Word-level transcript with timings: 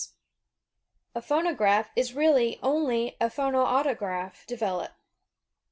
T 0.03 0.07
IKSTEOMEKT 0.09 0.15
A 1.17 1.21
phonograph 1.21 1.89
is 1.95 2.15
really 2.15 2.59
only 2.63 3.17
a 3.21 3.27
phonautograph 3.27 4.47
developed. 4.47 4.95